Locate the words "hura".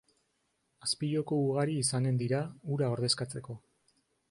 2.73-2.91